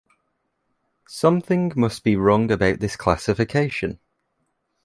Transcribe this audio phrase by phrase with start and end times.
[1.07, 3.99] Something must be wrong about this classification.